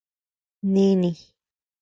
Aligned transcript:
Nini. 0.73 1.11